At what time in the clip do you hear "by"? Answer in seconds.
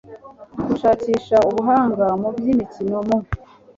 2.35-2.45